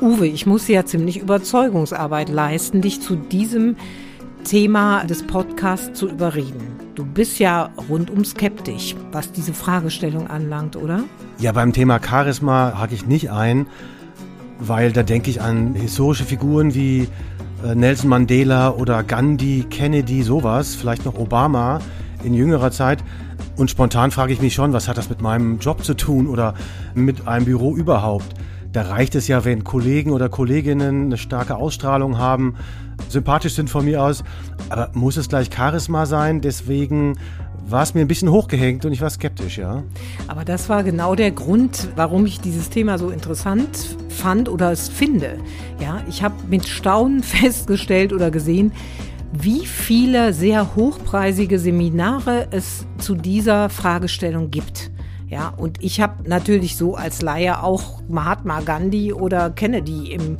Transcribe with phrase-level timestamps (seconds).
[0.00, 3.76] Uwe, ich muss ja ziemlich Überzeugungsarbeit leisten, dich zu diesem
[4.44, 6.62] Thema des Podcasts zu überreden.
[6.94, 11.04] Du bist ja rundum skeptisch, was diese Fragestellung anlangt, oder?
[11.38, 13.66] Ja, beim Thema Charisma hake ich nicht ein,
[14.58, 17.06] weil da denke ich an historische Figuren wie
[17.62, 21.80] äh, Nelson Mandela oder Gandhi, Kennedy, sowas, vielleicht noch Obama
[22.24, 23.04] in jüngerer Zeit.
[23.56, 26.54] Und spontan frage ich mich schon, was hat das mit meinem Job zu tun oder
[26.94, 28.34] mit einem Büro überhaupt?
[28.72, 32.54] Da reicht es ja, wenn Kollegen oder Kolleginnen eine starke Ausstrahlung haben,
[33.08, 34.22] sympathisch sind von mir aus.
[34.68, 36.40] Aber muss es gleich Charisma sein?
[36.40, 37.18] Deswegen
[37.66, 39.82] war es mir ein bisschen hochgehängt und ich war skeptisch, ja.
[40.28, 44.88] Aber das war genau der Grund, warum ich dieses Thema so interessant fand oder es
[44.88, 45.38] finde.
[45.80, 48.72] Ja, ich habe mit Staunen festgestellt oder gesehen,
[49.32, 54.90] wie viele sehr hochpreisige Seminare es zu dieser Fragestellung gibt.
[55.30, 60.38] Ja, und ich habe natürlich so als Laie auch Mahatma Gandhi oder Kennedy im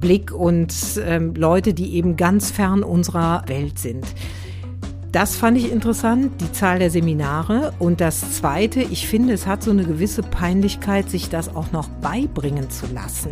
[0.00, 0.74] Blick und
[1.06, 4.04] ähm, Leute, die eben ganz fern unserer Welt sind.
[5.12, 7.72] Das fand ich interessant, die Zahl der Seminare.
[7.78, 11.88] Und das Zweite, ich finde, es hat so eine gewisse Peinlichkeit, sich das auch noch
[11.88, 13.30] beibringen zu lassen.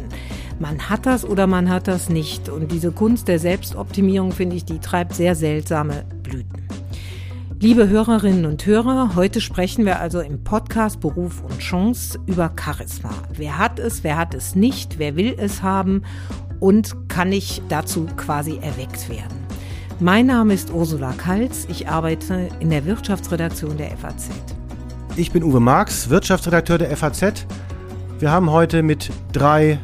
[0.61, 2.49] Man hat das oder man hat das nicht.
[2.49, 6.72] Und diese Kunst der Selbstoptimierung, finde ich, die treibt sehr seltsame Blüten.
[7.63, 13.11] Liebe Hörerinnen und Hörer, heute sprechen wir also im Podcast Beruf und Chance über Charisma.
[13.37, 16.03] Wer hat es, wer hat es nicht, wer will es haben
[16.59, 19.47] und kann ich dazu quasi erweckt werden.
[20.01, 21.69] Mein Name ist Ursula Kalz.
[21.71, 24.31] Ich arbeite in der Wirtschaftsredaktion der FAZ.
[25.15, 27.47] Ich bin Uwe Marx, Wirtschaftsredakteur der FAZ.
[28.19, 29.79] Wir haben heute mit drei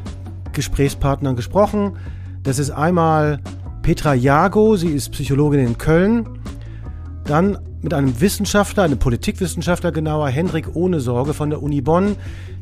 [0.52, 1.96] Gesprächspartnern gesprochen.
[2.42, 3.38] Das ist einmal
[3.82, 6.28] Petra Jago, sie ist Psychologin in Köln.
[7.22, 12.16] Dann mit einem Wissenschaftler, einem Politikwissenschaftler genauer, Hendrik Ohnesorge von der Uni Bonn,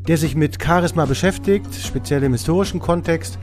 [0.07, 3.39] der sich mit Charisma beschäftigt, speziell im historischen Kontext.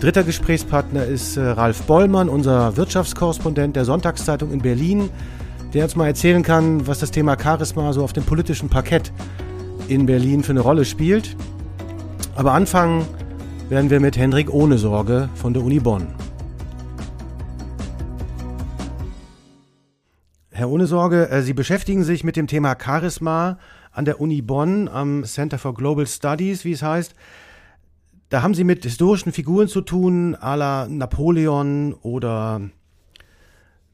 [0.00, 5.10] Dritter Gesprächspartner ist äh, Ralf Bollmann, unser Wirtschaftskorrespondent der Sonntagszeitung in Berlin,
[5.74, 9.12] der uns mal erzählen kann, was das Thema Charisma so auf dem politischen Parkett
[9.88, 11.36] in Berlin für eine Rolle spielt.
[12.34, 13.06] Aber anfangen
[13.68, 16.21] werden wir mit Hendrik Ohne Sorge von der Uni Bonn.
[20.54, 23.58] Herr Ohne Sorge, äh, Sie beschäftigen sich mit dem Thema Charisma
[23.90, 27.14] an der Uni Bonn am Center for Global Studies, wie es heißt.
[28.28, 32.60] Da haben sie mit historischen Figuren zu tun, à la Napoleon oder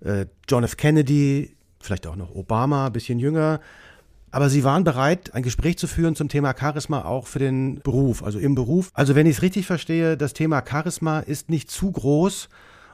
[0.00, 0.76] äh, John F.
[0.76, 3.60] Kennedy, vielleicht auch noch Obama, bisschen jünger.
[4.32, 8.24] Aber sie waren bereit, ein Gespräch zu führen zum Thema Charisma auch für den Beruf,
[8.24, 8.90] also im Beruf.
[8.94, 12.48] Also wenn ich es richtig verstehe, das Thema Charisma ist nicht zu groß,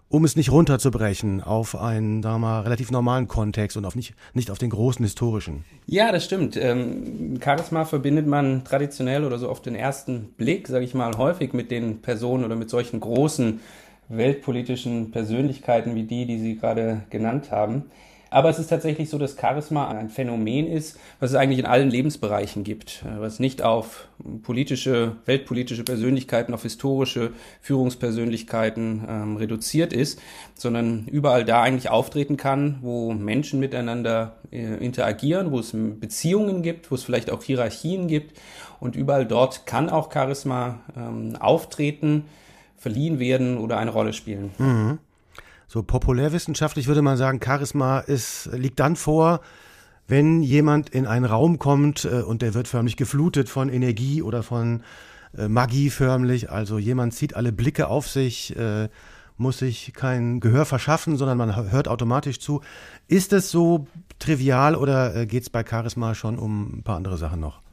[0.08, 4.50] um es nicht runterzubrechen auf einen, wir mal, relativ normalen Kontext und auf nicht, nicht
[4.50, 5.64] auf den großen historischen.
[5.86, 6.56] Ja, das stimmt.
[6.56, 11.52] Ähm, Charisma verbindet man traditionell oder so auf den ersten Blick, sage ich mal, häufig
[11.52, 13.60] mit den Personen oder mit solchen großen
[14.08, 17.84] weltpolitischen Persönlichkeiten wie die, die Sie gerade genannt haben.
[18.34, 21.88] Aber es ist tatsächlich so, dass Charisma ein Phänomen ist, was es eigentlich in allen
[21.88, 24.08] Lebensbereichen gibt, äh, was nicht auf
[24.42, 27.30] politische, weltpolitische Persönlichkeiten, auf historische
[27.60, 30.20] Führungspersönlichkeiten ähm, reduziert ist,
[30.56, 36.90] sondern überall da eigentlich auftreten kann, wo Menschen miteinander äh, interagieren, wo es Beziehungen gibt,
[36.90, 38.36] wo es vielleicht auch Hierarchien gibt.
[38.80, 42.24] Und überall dort kann auch Charisma ähm, auftreten,
[42.78, 44.50] verliehen werden oder eine Rolle spielen.
[44.58, 44.98] Mhm.
[45.66, 49.40] So populärwissenschaftlich würde man sagen, Charisma ist, liegt dann vor,
[50.06, 54.42] wenn jemand in einen Raum kommt äh, und der wird förmlich geflutet von Energie oder
[54.42, 54.82] von
[55.36, 56.50] äh, Magie förmlich.
[56.50, 58.88] Also jemand zieht alle Blicke auf sich, äh,
[59.36, 62.60] muss sich kein Gehör verschaffen, sondern man hört automatisch zu.
[63.08, 63.88] Ist es so
[64.20, 67.63] trivial oder geht es bei Charisma schon um ein paar andere Sachen noch?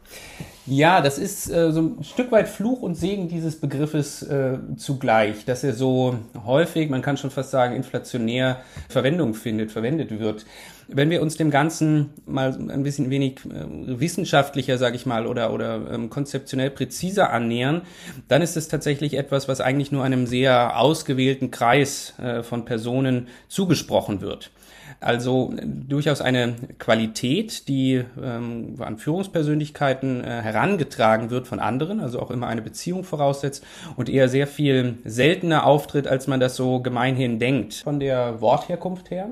[0.67, 5.43] Ja, das ist äh, so ein Stück weit Fluch und Segen dieses Begriffes äh, zugleich,
[5.43, 10.45] dass er so häufig, man kann schon fast sagen, inflationär Verwendung findet, verwendet wird.
[10.87, 15.51] Wenn wir uns dem Ganzen mal ein bisschen wenig äh, wissenschaftlicher, sage ich mal, oder,
[15.51, 17.81] oder ähm, konzeptionell präziser annähern,
[18.27, 23.29] dann ist es tatsächlich etwas, was eigentlich nur einem sehr ausgewählten Kreis äh, von Personen
[23.47, 24.51] zugesprochen wird.
[24.99, 32.31] Also durchaus eine Qualität, die ähm, an Führungspersönlichkeiten äh, herangetragen wird von anderen, also auch
[32.31, 33.63] immer eine Beziehung voraussetzt
[33.95, 37.75] und eher sehr viel seltener auftritt, als man das so gemeinhin denkt.
[37.75, 39.27] Von der Wortherkunft her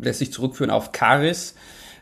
[0.00, 1.54] lässt sich zurückführen auf Charis,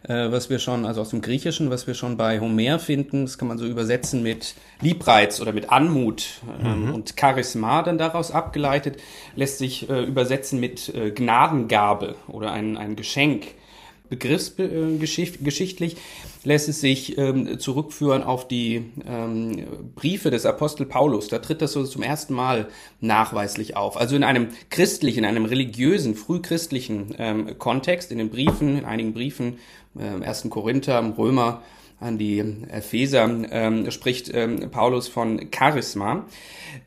[0.02, 3.24] äh, was wir schon, also aus dem Griechischen, was wir schon bei Homer finden.
[3.24, 6.94] Das kann man so übersetzen mit Liebreiz oder mit Anmut ähm, mhm.
[6.94, 8.98] und Charisma dann daraus abgeleitet,
[9.36, 13.48] lässt sich äh, übersetzen mit äh, Gnadengabe oder ein, ein Geschenk.
[14.10, 15.96] Begriffsgeschichtlich
[16.44, 21.28] lässt es sich ähm, zurückführen auf die ähm, Briefe des Apostel Paulus.
[21.28, 22.68] Da tritt das so zum ersten Mal
[23.00, 23.96] nachweislich auf.
[23.96, 29.14] Also in einem christlichen, in einem religiösen, frühchristlichen ähm, Kontext, in den Briefen, in einigen
[29.14, 29.58] Briefen,
[29.98, 30.48] äh, 1.
[30.50, 31.62] Korinther, Römer,
[32.00, 32.38] an die
[32.70, 36.26] Epheser ähm, spricht ähm, Paulus von Charisma.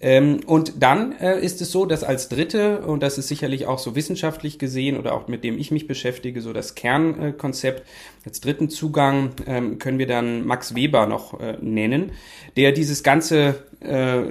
[0.01, 3.79] Ähm, und dann äh, ist es so, dass als dritte, und das ist sicherlich auch
[3.79, 7.83] so wissenschaftlich gesehen oder auch mit dem ich mich beschäftige, so das Kernkonzept,
[8.25, 12.11] als dritten Zugang ähm, können wir dann Max Weber noch äh, nennen,
[12.55, 14.23] der dieses ganze äh,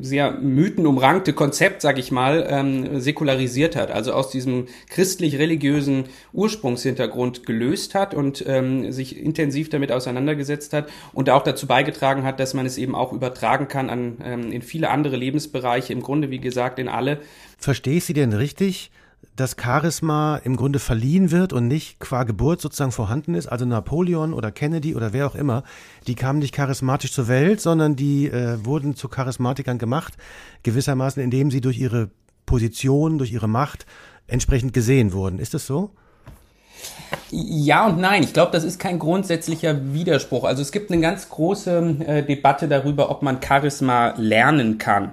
[0.00, 7.94] sehr mythenumrankte Konzept, sag ich mal, ähm, säkularisiert hat, also aus diesem christlich-religiösen Ursprungshintergrund gelöst
[7.94, 12.66] hat und ähm, sich intensiv damit auseinandergesetzt hat und auch dazu beigetragen hat, dass man
[12.66, 16.78] es eben auch übertragen kann an ähm, in viele andere Lebensbereiche, im Grunde wie gesagt
[16.78, 17.20] in alle.
[17.58, 18.90] Verstehe ich Sie denn richtig?
[19.36, 23.46] Dass Charisma im Grunde verliehen wird und nicht qua Geburt sozusagen vorhanden ist.
[23.46, 25.64] Also Napoleon oder Kennedy oder wer auch immer,
[26.06, 30.14] die kamen nicht charismatisch zur Welt, sondern die äh, wurden zu Charismatikern gemacht,
[30.62, 32.10] gewissermaßen indem sie durch ihre
[32.46, 33.86] Position, durch ihre Macht
[34.26, 35.38] entsprechend gesehen wurden.
[35.38, 35.90] Ist das so?
[37.30, 38.22] Ja und nein.
[38.22, 40.44] Ich glaube, das ist kein grundsätzlicher Widerspruch.
[40.44, 45.12] Also es gibt eine ganz große äh, Debatte darüber, ob man Charisma lernen kann.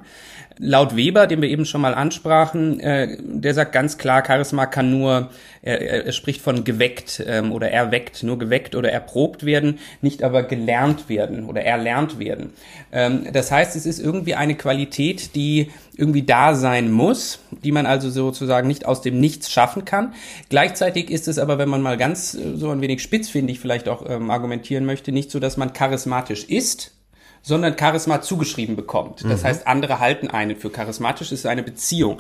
[0.62, 4.92] Laut Weber, den wir eben schon mal ansprachen, äh, der sagt ganz klar, Charisma kann
[4.92, 5.30] nur,
[5.62, 10.44] er, er spricht von geweckt ähm, oder erweckt, nur geweckt oder erprobt werden, nicht aber
[10.44, 12.52] gelernt werden oder erlernt werden.
[12.92, 17.86] Ähm, das heißt, es ist irgendwie eine Qualität, die irgendwie da sein muss, die man
[17.86, 20.14] also sozusagen nicht aus dem Nichts schaffen kann.
[20.50, 24.10] Gleichzeitig ist es aber, wenn man mal ganz äh, so ein wenig spitzfindig vielleicht auch
[24.10, 26.99] ähm, argumentieren möchte, nicht so, dass man charismatisch ist,
[27.42, 29.24] sondern Charisma zugeschrieben bekommt.
[29.24, 29.48] Das mhm.
[29.48, 32.20] heißt, andere halten einen für charismatisch, ist eine Beziehung.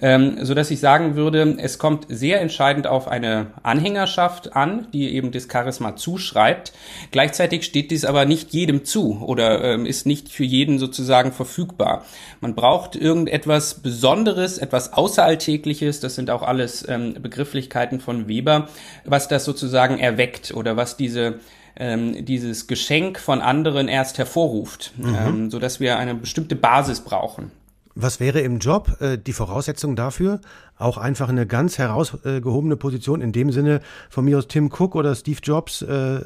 [0.00, 5.12] Ähm, so dass ich sagen würde, es kommt sehr entscheidend auf eine Anhängerschaft an, die
[5.14, 6.72] eben das Charisma zuschreibt.
[7.10, 12.04] Gleichzeitig steht dies aber nicht jedem zu oder ähm, ist nicht für jeden sozusagen verfügbar.
[12.40, 18.68] Man braucht irgendetwas Besonderes, etwas Außeralltägliches, das sind auch alles ähm, Begrifflichkeiten von Weber,
[19.04, 21.40] was das sozusagen erweckt oder was diese
[21.76, 25.16] ähm, dieses Geschenk von anderen erst hervorruft, mhm.
[25.18, 27.50] ähm, so dass wir eine bestimmte Basis brauchen.
[27.94, 30.40] Was wäre im Job äh, die Voraussetzung dafür?
[30.78, 35.14] Auch einfach eine ganz herausgehobene Position in dem Sinne von mir aus Tim Cook oder
[35.14, 36.20] Steve Jobs, äh,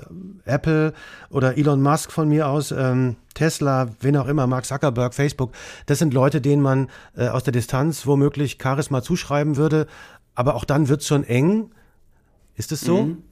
[0.44, 0.93] Apple
[1.28, 5.52] oder Elon Musk von mir aus, ähm, Tesla, wen auch immer, Mark Zuckerberg, Facebook.
[5.87, 9.87] Das sind Leute, denen man äh, aus der Distanz womöglich Charisma zuschreiben würde.
[10.37, 11.70] Aber auch dann wird's schon eng.
[12.54, 13.02] Ist es so?
[13.02, 13.22] Mhm.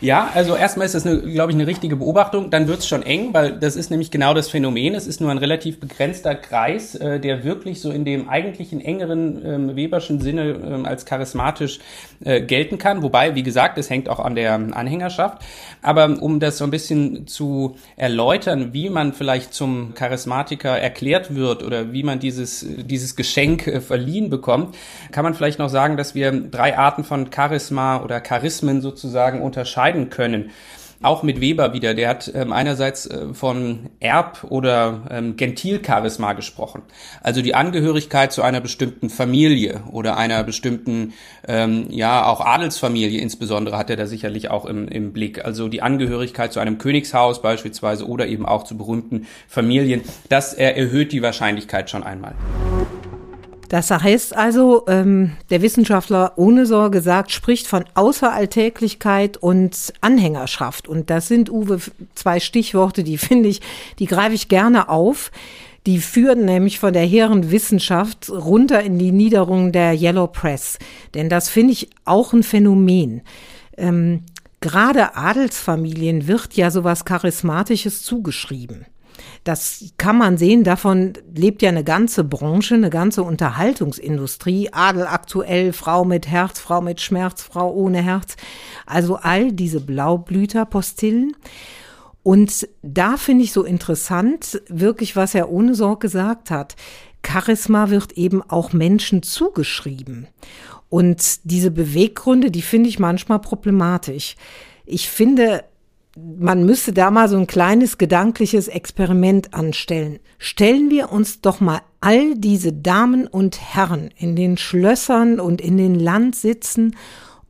[0.00, 2.50] Ja, also erstmal ist das, glaube ich, eine richtige Beobachtung.
[2.50, 4.94] Dann wird es schon eng, weil das ist nämlich genau das Phänomen.
[4.94, 9.44] Es ist nur ein relativ begrenzter Kreis, äh, der wirklich so in dem eigentlichen engeren
[9.44, 11.78] ähm, Weberschen Sinne ähm, als charismatisch
[12.24, 13.02] äh, gelten kann.
[13.02, 15.42] Wobei, wie gesagt, es hängt auch an der Anhängerschaft.
[15.82, 21.62] Aber um das so ein bisschen zu erläutern, wie man vielleicht zum Charismatiker erklärt wird
[21.62, 24.74] oder wie man dieses, dieses Geschenk äh, verliehen bekommt,
[25.12, 30.10] kann man vielleicht noch sagen, dass wir drei Arten von Charisma oder Charismen sozusagen unterscheiden
[30.10, 30.50] können.
[31.02, 36.82] Auch mit Weber wieder, der hat ähm, einerseits äh, von Erb- oder ähm, Gentilcharisma gesprochen.
[37.22, 41.12] Also die Angehörigkeit zu einer bestimmten Familie oder einer bestimmten,
[41.46, 45.44] ähm, ja, auch Adelsfamilie insbesondere hat er da sicherlich auch im, im Blick.
[45.44, 50.00] Also die Angehörigkeit zu einem Königshaus beispielsweise oder eben auch zu berühmten Familien.
[50.30, 52.34] Das erhöht die Wahrscheinlichkeit schon einmal.
[53.68, 60.88] Das heißt also, ähm, der Wissenschaftler ohne Sorge sagt, spricht von Außeralltäglichkeit und Anhängerschaft.
[60.88, 61.80] Und das sind, Uwe,
[62.14, 63.60] zwei Stichworte, die finde ich,
[63.98, 65.30] die greife ich gerne auf.
[65.86, 70.78] Die führen nämlich von der hehren Wissenschaft runter in die Niederung der Yellow Press.
[71.14, 73.22] Denn das finde ich auch ein Phänomen.
[73.76, 74.24] Ähm,
[74.60, 78.86] gerade Adelsfamilien wird ja sowas Charismatisches zugeschrieben.
[79.46, 84.70] Das kann man sehen, davon lebt ja eine ganze Branche, eine ganze Unterhaltungsindustrie.
[84.72, 88.34] Adel aktuell, Frau mit Herz, Frau mit Schmerz, Frau ohne Herz.
[88.86, 91.36] Also all diese Blaublüterpostillen.
[92.24, 96.74] Und da finde ich so interessant, wirklich, was Herr Ohnesorg gesagt hat.
[97.24, 100.26] Charisma wird eben auch Menschen zugeschrieben.
[100.88, 104.34] Und diese Beweggründe, die finde ich manchmal problematisch.
[104.86, 105.62] Ich finde,
[106.16, 110.18] man müsste da mal so ein kleines gedankliches Experiment anstellen.
[110.38, 115.76] Stellen wir uns doch mal all diese Damen und Herren in den Schlössern und in
[115.76, 116.96] den Landsitzen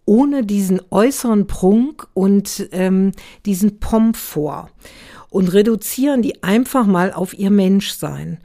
[0.04, 3.12] ohne diesen äußeren Prunk und ähm,
[3.44, 4.70] diesen Pomp vor
[5.30, 8.38] und reduzieren die einfach mal auf ihr Menschsein.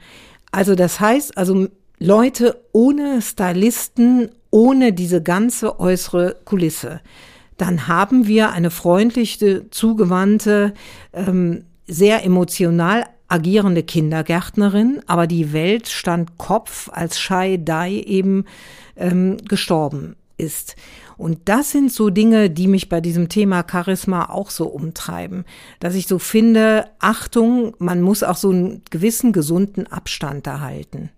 [0.50, 7.00] Also das heißt, also Leute ohne Stylisten, ohne diese ganze äußere Kulisse
[7.62, 10.74] dann haben wir eine freundliche, zugewandte,
[11.12, 18.46] ähm, sehr emotional agierende Kindergärtnerin, aber die Welt stand Kopf, als Shai Dai eben
[18.96, 20.74] ähm, gestorben ist.
[21.16, 25.44] Und das sind so Dinge, die mich bei diesem Thema Charisma auch so umtreiben,
[25.78, 31.10] dass ich so finde, Achtung, man muss auch so einen gewissen gesunden Abstand da halten.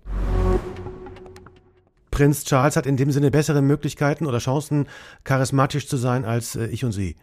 [2.15, 4.87] Prinz Charles hat in dem Sinne bessere Möglichkeiten oder Chancen,
[5.25, 7.17] charismatisch zu sein als äh, ich und Sie.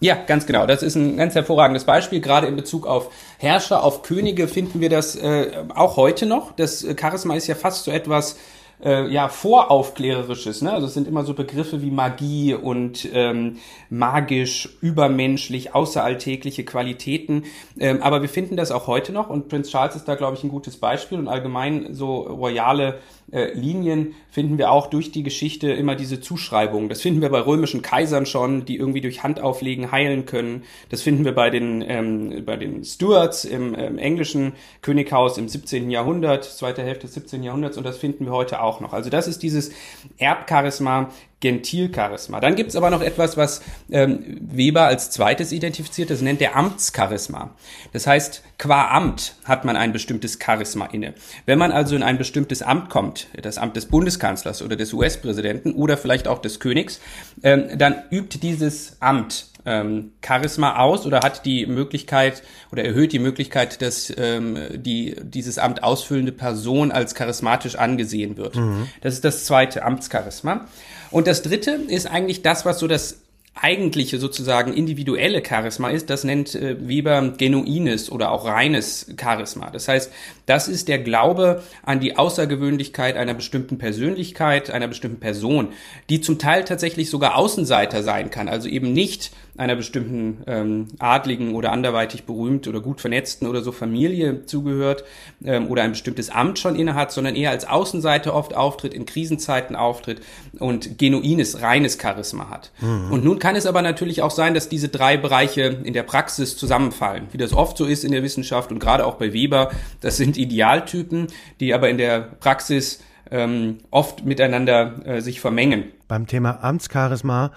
[0.00, 0.66] Ja, ganz genau.
[0.66, 2.20] Das ist ein ganz hervorragendes Beispiel.
[2.20, 6.50] Gerade in Bezug auf Herrscher, auf Könige finden wir das äh, auch heute noch.
[6.52, 8.36] Das Charisma ist ja fast so etwas
[8.84, 10.62] äh, ja voraufklärerisches.
[10.62, 10.72] Ne?
[10.72, 13.58] Also es sind immer so Begriffe wie Magie und ähm,
[13.90, 17.44] magisch, übermenschlich, außeralltägliche Qualitäten.
[17.78, 20.44] Ähm, aber wir finden das auch heute noch und Prince Charles ist da, glaube ich,
[20.44, 22.98] ein gutes Beispiel und allgemein so royale
[23.30, 26.88] äh, Linien finden wir auch durch die Geschichte immer diese Zuschreibungen.
[26.88, 30.62] Das finden wir bei römischen Kaisern schon, die irgendwie durch Handauflegen heilen können.
[30.90, 35.90] Das finden wir bei den, ähm, bei den Stuarts im, im englischen Könighaus im 17.
[35.90, 37.42] Jahrhundert, zweite Hälfte des 17.
[37.42, 38.92] Jahrhunderts und das finden wir heute auch noch.
[38.92, 39.70] Also das ist dieses
[40.18, 41.10] Erbcharisma,
[41.40, 42.40] Gentilcharisma.
[42.40, 47.50] Dann gibt's aber noch etwas, was ähm, Weber als zweites identifiziert, das nennt er Amtscharisma.
[47.92, 51.14] Das heißt, qua Amt hat man ein bestimmtes Charisma inne.
[51.46, 55.74] Wenn man also in ein bestimmtes Amt kommt, das Amt des Bundeskanzlers oder des US-Präsidenten
[55.74, 57.00] oder vielleicht auch des Königs,
[57.44, 63.18] ähm, dann übt dieses Amt ähm, Charisma aus oder hat die Möglichkeit oder erhöht die
[63.18, 68.56] Möglichkeit, dass ähm, die dieses Amt ausfüllende Person als charismatisch angesehen wird.
[68.56, 68.88] Mhm.
[69.02, 70.66] Das ist das zweite Amtscharisma.
[71.10, 73.18] Und das dritte ist eigentlich das, was so das
[73.62, 79.70] eigentliche sozusagen individuelle Charisma ist, das nennt äh, Weber genuines oder auch reines Charisma.
[79.70, 80.12] Das heißt,
[80.46, 85.68] das ist der Glaube an die Außergewöhnlichkeit einer bestimmten Persönlichkeit, einer bestimmten Person,
[86.08, 91.54] die zum Teil tatsächlich sogar Außenseiter sein kann, also eben nicht einer bestimmten ähm, adligen
[91.54, 95.04] oder anderweitig berühmt oder gut vernetzten oder so Familie zugehört
[95.44, 99.74] ähm, oder ein bestimmtes Amt schon innehat, sondern eher als Außenseiter oft auftritt, in Krisenzeiten
[99.74, 100.20] auftritt
[100.60, 102.70] und genuines, reines Charisma hat.
[102.80, 103.10] Mhm.
[103.10, 106.56] Und nun kann es aber natürlich auch sein, dass diese drei Bereiche in der Praxis
[106.56, 109.70] zusammenfallen, wie das oft so ist in der Wissenschaft und gerade auch bei Weber.
[110.00, 111.26] Das sind Idealtypen,
[111.58, 115.84] die aber in der Praxis ähm, oft miteinander äh, sich vermengen.
[116.06, 117.50] Beim Thema Amtscharisma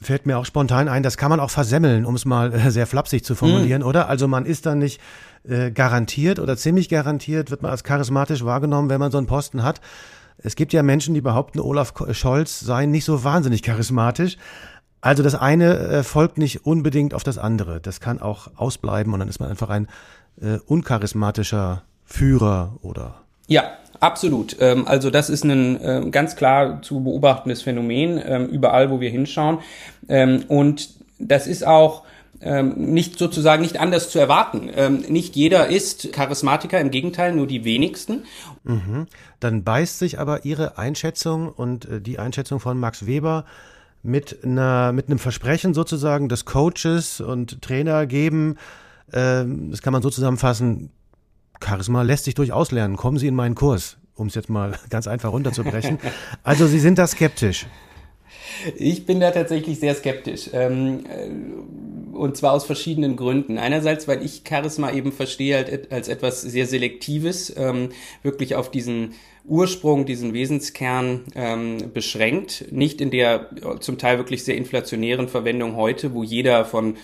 [0.00, 2.86] fällt mir auch spontan ein, das kann man auch versemmeln, um es mal äh, sehr
[2.86, 3.88] flapsig zu formulieren, mhm.
[3.88, 4.08] oder?
[4.08, 5.00] Also man ist dann nicht
[5.44, 9.62] äh, garantiert oder ziemlich garantiert, wird man als charismatisch wahrgenommen, wenn man so einen Posten
[9.62, 9.80] hat.
[10.38, 14.36] Es gibt ja Menschen, die behaupten, Olaf Scholz sei nicht so wahnsinnig charismatisch.
[15.00, 17.80] Also das eine äh, folgt nicht unbedingt auf das andere.
[17.80, 19.88] Das kann auch ausbleiben und dann ist man einfach ein
[20.40, 23.22] äh, uncharismatischer Führer oder.
[23.46, 23.64] Ja,
[24.00, 24.56] Absolut.
[24.60, 29.10] Ähm, also das ist ein äh, ganz klar zu beobachtendes Phänomen ähm, überall, wo wir
[29.10, 29.58] hinschauen.
[30.08, 32.04] Ähm, und das ist auch
[32.38, 34.70] nicht sozusagen nicht anders zu erwarten.
[35.08, 38.24] nicht jeder ist Charismatiker, im Gegenteil, nur die wenigsten.
[38.62, 39.06] Mhm.
[39.40, 43.46] Dann beißt sich aber Ihre Einschätzung und äh, die Einschätzung von Max Weber
[44.02, 48.56] mit einer mit einem Versprechen sozusagen des Coaches und Trainer geben.
[49.10, 50.90] das kann man so zusammenfassen.
[51.64, 52.96] Charisma lässt sich durchaus lernen.
[52.96, 55.98] Kommen Sie in meinen Kurs, um es jetzt mal ganz einfach runterzubrechen.
[56.42, 57.66] Also Sie sind da skeptisch.
[58.76, 60.50] Ich bin da tatsächlich sehr skeptisch.
[60.52, 63.58] Ähm, äh, und zwar aus verschiedenen Gründen.
[63.58, 67.90] Einerseits, weil ich Charisma eben verstehe als etwas sehr Selektives, ähm,
[68.22, 72.66] wirklich auf diesen Ursprung, diesen Wesenskern ähm, beschränkt.
[72.70, 76.96] Nicht in der zum Teil wirklich sehr inflationären Verwendung heute, wo jeder von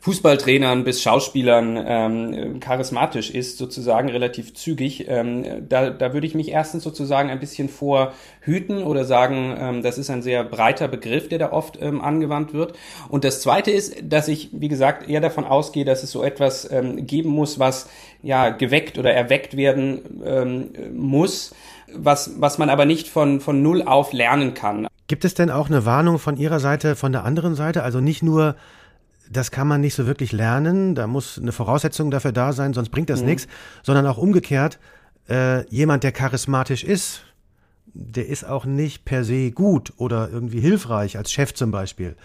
[0.00, 5.06] Fußballtrainern bis Schauspielern ähm, charismatisch ist, sozusagen relativ zügig.
[5.08, 9.82] Ähm, da, da würde ich mich erstens sozusagen ein bisschen vor hüten oder sagen, ähm,
[9.82, 12.74] das ist ein sehr breiter Begriff, der da oft ähm, angewandt wird.
[13.08, 16.70] Und das Zweite ist, dass ich, wie gesagt, eher davon ausgehe, dass es so etwas
[16.70, 17.88] ähm, geben muss, was
[18.22, 21.54] ja geweckt oder erweckt werden ähm, muss,
[21.92, 24.86] was, was man aber nicht von, von null auf lernen kann.
[25.08, 27.82] Gibt es denn auch eine Warnung von Ihrer Seite, von der anderen Seite?
[27.82, 28.56] Also nicht nur
[29.30, 30.94] das kann man nicht so wirklich lernen.
[30.94, 33.26] Da muss eine Voraussetzung dafür da sein, sonst bringt das mhm.
[33.26, 33.48] nichts.
[33.82, 34.78] Sondern auch umgekehrt,
[35.28, 37.22] äh, jemand, der charismatisch ist,
[37.94, 42.16] der ist auch nicht per se gut oder irgendwie hilfreich, als Chef zum Beispiel.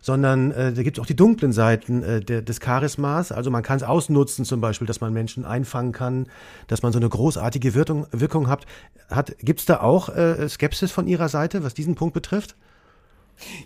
[0.00, 3.32] Sondern äh, da gibt es auch die dunklen Seiten äh, der, des Charismas.
[3.32, 6.26] Also man kann es ausnutzen, zum Beispiel, dass man Menschen einfangen kann,
[6.68, 8.66] dass man so eine großartige Wirkung, Wirkung hat.
[9.10, 12.54] hat gibt es da auch äh, Skepsis von Ihrer Seite, was diesen Punkt betrifft?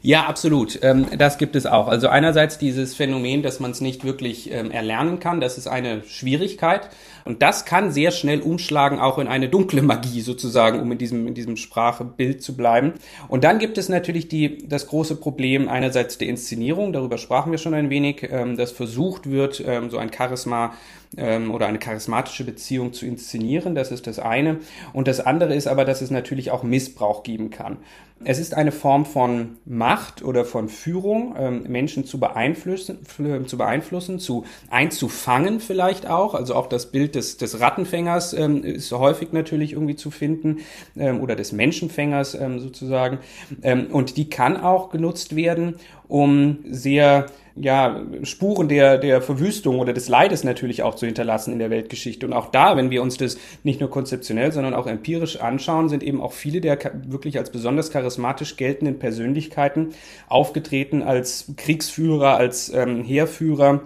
[0.03, 0.79] Ja, absolut.
[0.83, 1.89] Ähm, das gibt es auch.
[1.89, 6.03] Also einerseits dieses Phänomen, dass man es nicht wirklich ähm, erlernen kann, das ist eine
[6.05, 6.91] Schwierigkeit.
[7.25, 11.27] Und das kann sehr schnell umschlagen, auch in eine dunkle Magie sozusagen, um in diesem,
[11.27, 12.95] in diesem Sprachebild zu bleiben.
[13.29, 17.59] Und dann gibt es natürlich die, das große Problem einerseits der Inszenierung, darüber sprachen wir
[17.59, 20.75] schon ein wenig, ähm, dass versucht wird, so ein Charisma
[21.15, 23.75] oder eine charismatische Beziehung zu inszenieren.
[23.75, 24.61] Das ist das eine.
[24.95, 27.77] Und das andere ist aber, dass es natürlich auch Missbrauch geben kann.
[28.25, 32.99] Es ist eine Form von Macht oder von Führung, ähm, Menschen zu beeinflussen,
[33.47, 36.35] zu beeinflussen, zu einzufangen vielleicht auch.
[36.35, 40.59] Also auch das Bild des, des Rattenfängers ähm, ist häufig natürlich irgendwie zu finden
[40.97, 43.19] ähm, oder des Menschenfängers ähm, sozusagen.
[43.63, 45.77] Ähm, und die kann auch genutzt werden,
[46.09, 51.59] um sehr ja, Spuren der, der Verwüstung oder des Leides natürlich auch zu hinterlassen in
[51.59, 52.27] der Weltgeschichte.
[52.27, 56.03] Und auch da, wenn wir uns das nicht nur konzeptionell, sondern auch empirisch anschauen, sind
[56.03, 59.91] eben auch viele der wirklich als besonders charismatisch geltenden Persönlichkeiten
[60.29, 63.83] aufgetreten als Kriegsführer, als ähm, Heerführer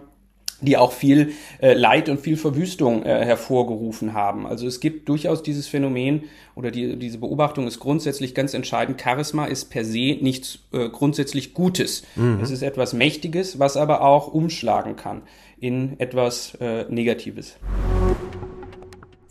[0.60, 4.46] die auch viel äh, Leid und viel Verwüstung äh, hervorgerufen haben.
[4.46, 9.00] Also es gibt durchaus dieses Phänomen oder die, diese Beobachtung ist grundsätzlich ganz entscheidend.
[9.00, 12.04] Charisma ist per se nichts äh, grundsätzlich Gutes.
[12.16, 12.40] Mhm.
[12.42, 15.22] Es ist etwas Mächtiges, was aber auch umschlagen kann
[15.58, 17.56] in etwas äh, Negatives.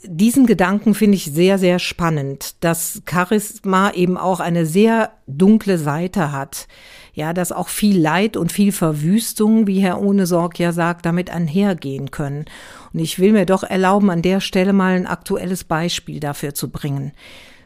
[0.08, 6.32] Diesen Gedanken finde ich sehr, sehr spannend, dass Charisma eben auch eine sehr dunkle Seite
[6.32, 6.68] hat
[7.16, 12.12] ja, dass auch viel Leid und viel Verwüstung, wie Herr Ohnesorg ja sagt, damit einhergehen
[12.12, 12.46] können.
[12.94, 16.70] Und ich will mir doch erlauben, an der Stelle mal ein aktuelles Beispiel dafür zu
[16.70, 17.14] bringen.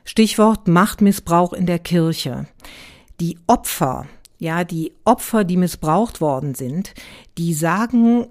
[0.06, 2.46] Stichwort Machtmissbrauch in der Kirche.
[3.20, 4.06] Die Opfer,
[4.38, 6.94] ja, die Opfer, die missbraucht worden sind,
[7.40, 8.28] die sagen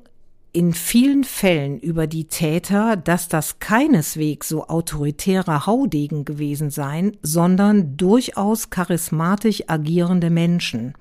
[0.58, 7.96] in vielen Fällen über die Täter, dass das keineswegs so autoritäre Haudegen gewesen seien, sondern
[7.96, 10.94] durchaus charismatisch agierende Menschen,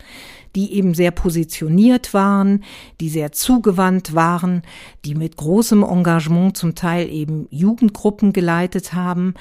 [0.55, 2.63] die eben sehr positioniert waren,
[3.01, 4.61] die sehr zugewandt waren,
[5.05, 9.33] die mit großem Engagement zum Teil eben Jugendgruppen geleitet haben,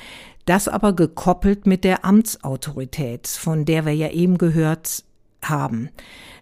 [0.47, 5.05] das aber gekoppelt mit der Amtsautorität, von der wir ja eben gehört
[5.43, 5.91] haben.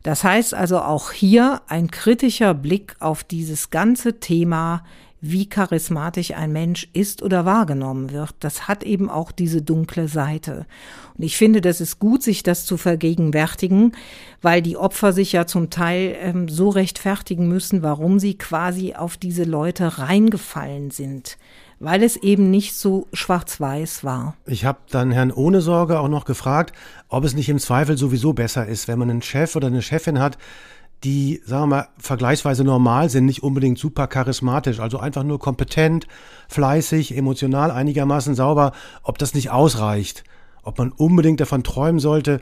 [0.03, 4.85] Das heißt also auch hier ein kritischer Blick auf dieses ganze Thema,
[5.27, 8.35] wie charismatisch ein Mensch ist oder wahrgenommen wird.
[8.41, 10.67] Das hat eben auch diese dunkle Seite.
[11.17, 13.93] Und ich finde, das ist gut, sich das zu vergegenwärtigen,
[14.43, 19.17] weil die Opfer sich ja zum Teil ähm, so rechtfertigen müssen, warum sie quasi auf
[19.17, 21.39] diese Leute reingefallen sind
[21.85, 24.37] weil es eben nicht so schwarz-weiß war.
[24.47, 26.75] Ich habe dann Herrn Ohne Sorge auch noch gefragt,
[27.09, 30.19] ob es nicht im Zweifel sowieso besser ist, wenn man einen Chef oder eine Chefin
[30.19, 30.39] hat,
[31.05, 36.07] die, sagen wir mal, vergleichsweise normal sind, nicht unbedingt super charismatisch, also einfach nur kompetent,
[36.49, 40.25] fleißig, emotional einigermaßen sauber, ob das nicht ausreicht,
[40.63, 42.41] ob man unbedingt davon träumen sollte,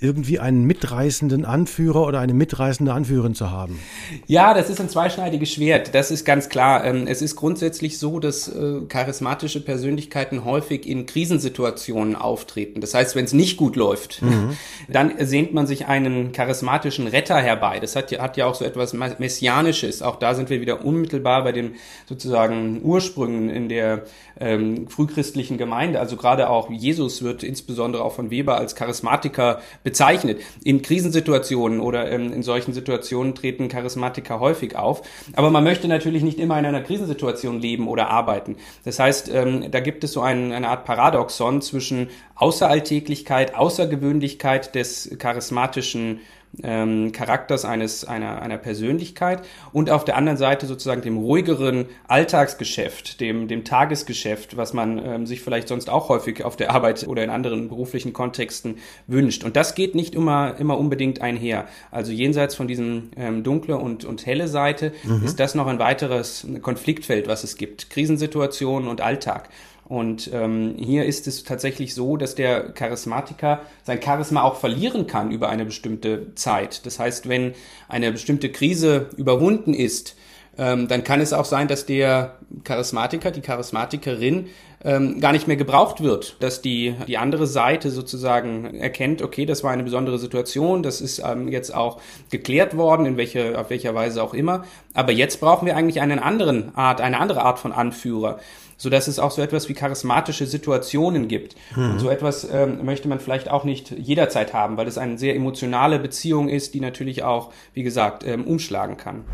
[0.00, 3.78] irgendwie einen mitreißenden Anführer oder eine mitreißende Anführerin zu haben?
[4.26, 5.94] Ja, das ist ein zweischneidiges Schwert.
[5.94, 6.84] Das ist ganz klar.
[6.84, 12.80] Ähm, es ist grundsätzlich so, dass äh, charismatische Persönlichkeiten häufig in Krisensituationen auftreten.
[12.80, 14.56] Das heißt, wenn es nicht gut läuft, mhm.
[14.88, 17.78] dann sehnt man sich einen charismatischen Retter herbei.
[17.78, 20.02] Das hat ja, hat ja auch so etwas Messianisches.
[20.02, 21.76] Auch da sind wir wieder unmittelbar bei den
[22.08, 24.02] sozusagen Ursprüngen in der
[24.40, 26.00] ähm, frühchristlichen Gemeinde.
[26.00, 30.40] Also gerade auch Jesus wird insbesondere auch von Weber als Charismatiker bezeichnet.
[30.64, 35.02] In Krisensituationen oder ähm, in solchen Situationen treten Charismatiker häufig auf.
[35.34, 38.56] Aber man möchte natürlich nicht immer in einer Krisensituation leben oder arbeiten.
[38.84, 45.16] Das heißt, ähm, da gibt es so ein, eine Art Paradoxon zwischen Außeralltäglichkeit, Außergewöhnlichkeit des
[45.18, 46.20] charismatischen
[46.62, 53.20] ähm, Charakters eines einer, einer Persönlichkeit und auf der anderen Seite sozusagen dem ruhigeren Alltagsgeschäft,
[53.20, 57.24] dem, dem Tagesgeschäft, was man ähm, sich vielleicht sonst auch häufig auf der Arbeit oder
[57.24, 59.44] in anderen beruflichen Kontexten wünscht.
[59.44, 61.66] Und das geht nicht immer, immer unbedingt einher.
[61.90, 65.24] Also jenseits von diesem ähm, dunkle und, und helle Seite mhm.
[65.24, 67.90] ist das noch ein weiteres Konfliktfeld, was es gibt.
[67.90, 69.48] Krisensituationen und Alltag.
[69.86, 75.30] Und ähm, hier ist es tatsächlich so, dass der Charismatiker sein Charisma auch verlieren kann
[75.30, 76.86] über eine bestimmte Zeit.
[76.86, 77.54] Das heißt, wenn
[77.88, 80.16] eine bestimmte Krise überwunden ist,
[80.56, 84.46] ähm, dann kann es auch sein, dass der Charismatiker, die Charismatikerin
[84.84, 89.64] ähm, gar nicht mehr gebraucht wird, dass die, die andere Seite sozusagen erkennt, okay, das
[89.64, 93.94] war eine besondere Situation, das ist ähm, jetzt auch geklärt worden, in welche, auf welcher
[93.94, 94.64] Weise auch immer.
[94.92, 98.38] Aber jetzt brauchen wir eigentlich einen anderen Art, eine andere Art von Anführer
[98.76, 101.56] so dass es auch so etwas wie charismatische Situationen gibt.
[101.76, 101.92] Mhm.
[101.92, 105.34] Und so etwas ähm, möchte man vielleicht auch nicht jederzeit haben, weil es eine sehr
[105.34, 109.24] emotionale Beziehung ist, die natürlich auch, wie gesagt, ähm, umschlagen kann.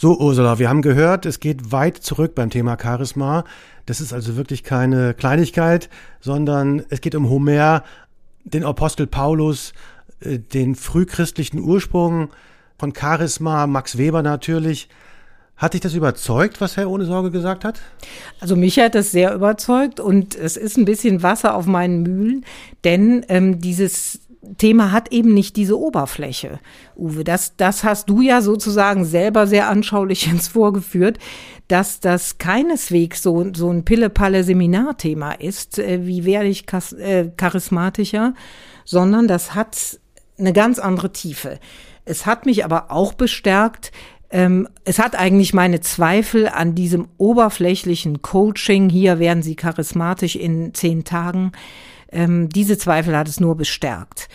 [0.00, 3.42] So, Ursula, wir haben gehört, es geht weit zurück beim Thema Charisma.
[3.84, 5.88] Das ist also wirklich keine Kleinigkeit,
[6.20, 7.82] sondern es geht um Homer,
[8.44, 9.72] den Apostel Paulus,
[10.20, 12.30] äh, den frühchristlichen Ursprung
[12.78, 14.88] von Charisma, Max Weber natürlich.
[15.58, 17.80] Hat dich das überzeugt, was Herr Ohne Sorge gesagt hat?
[18.38, 22.44] Also mich hat das sehr überzeugt und es ist ein bisschen Wasser auf meinen Mühlen,
[22.84, 24.20] denn ähm, dieses
[24.56, 26.60] Thema hat eben nicht diese Oberfläche,
[26.96, 27.24] Uwe.
[27.24, 31.18] Das, das hast du ja sozusagen selber sehr anschaulich ins Vorgeführt,
[31.66, 36.64] dass das keineswegs so, so ein Pille-Palle-Seminarthema ist, äh, wie werde ich
[36.98, 38.34] äh, charismatischer,
[38.84, 39.98] sondern das hat
[40.38, 41.58] eine ganz andere Tiefe.
[42.04, 43.92] Es hat mich aber auch bestärkt,
[44.30, 50.74] ähm, es hat eigentlich meine Zweifel an diesem oberflächlichen Coaching, hier werden Sie charismatisch in
[50.74, 51.52] zehn Tagen,
[52.10, 54.28] ähm, diese Zweifel hat es nur bestärkt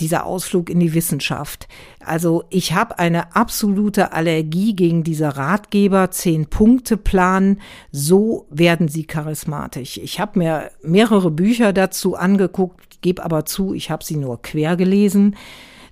[0.00, 1.68] dieser Ausflug in die Wissenschaft.
[2.04, 7.60] Also ich habe eine absolute Allergie gegen diese Ratgeber, Zehn-Punkte-Plan.
[7.92, 9.98] So werden sie charismatisch.
[9.98, 14.76] Ich habe mir mehrere Bücher dazu angeguckt, gebe aber zu, ich habe sie nur quer
[14.76, 15.36] gelesen.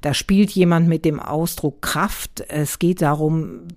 [0.01, 2.45] Da spielt jemand mit dem Ausdruck Kraft.
[2.49, 3.69] Es geht darum,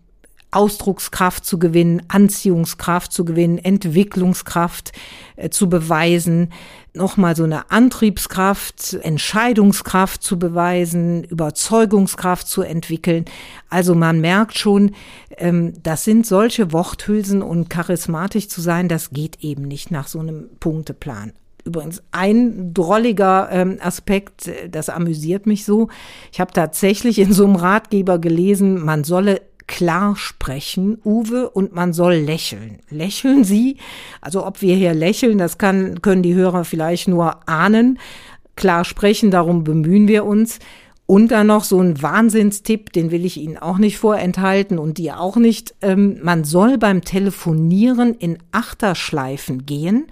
[0.52, 4.92] Ausdruckskraft zu gewinnen, Anziehungskraft zu gewinnen, Entwicklungskraft
[5.38, 6.52] äh, zu beweisen,
[6.94, 13.26] nochmal so eine Antriebskraft, Entscheidungskraft zu beweisen, Überzeugungskraft zu entwickeln.
[13.70, 14.92] Also man merkt schon,
[15.38, 20.20] ähm, das sind solche Worthülsen und charismatisch zu sein, das geht eben nicht nach so
[20.20, 21.32] einem Punkteplan.
[21.64, 25.90] Übrigens ein drolliger ähm, Aspekt, äh, das amüsiert mich so.
[26.32, 31.94] Ich habe tatsächlich in so einem Ratgeber gelesen, man solle klar sprechen, Uwe, und man
[31.94, 32.80] soll lächeln.
[32.90, 33.78] Lächeln Sie?
[34.20, 37.98] Also ob wir hier lächeln, das kann, können die Hörer vielleicht nur ahnen.
[38.56, 40.60] Klar sprechen, darum bemühen wir uns.
[41.06, 45.20] Und dann noch so ein Wahnsinnstipp, den will ich Ihnen auch nicht vorenthalten und dir
[45.20, 45.76] auch nicht.
[45.82, 50.08] Ähm, man soll beim Telefonieren in Achterschleifen gehen.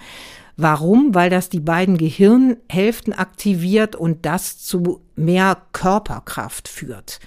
[0.62, 1.15] Warum?
[1.15, 7.22] Weil das die beiden Gehirnhälften aktiviert und das zu mehr Körperkraft führt.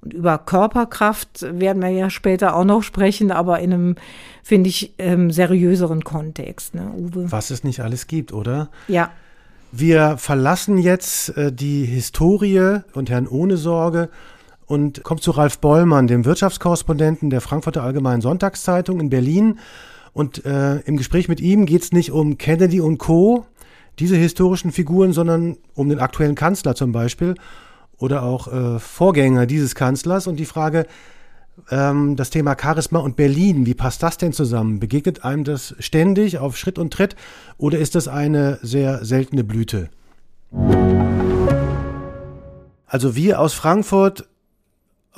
[0.00, 3.96] Und über Körperkraft werden wir ja später auch noch sprechen, aber in einem,
[4.42, 7.30] finde ich, ähm, seriöseren Kontext, ne, Uwe?
[7.30, 8.68] Was es nicht alles gibt, oder?
[8.88, 9.10] Ja.
[9.70, 14.08] Wir verlassen jetzt äh, die Historie und Herrn Ohne Sorge
[14.66, 19.60] und kommen zu Ralf Bollmann, dem Wirtschaftskorrespondenten der Frankfurter Allgemeinen Sonntagszeitung in Berlin.
[20.12, 23.46] Und äh, im Gespräch mit ihm geht es nicht um Kennedy und Co.,
[23.98, 27.34] diese historischen Figuren, sondern um den aktuellen Kanzler zum Beispiel
[27.98, 30.26] oder auch äh, Vorgänger dieses Kanzlers.
[30.26, 30.86] Und die Frage,
[31.70, 34.80] ähm, das Thema Charisma und Berlin, wie passt das denn zusammen?
[34.80, 37.16] Begegnet einem das ständig auf Schritt und Tritt
[37.58, 39.90] oder ist das eine sehr seltene Blüte?
[42.86, 44.26] Also wir aus Frankfurt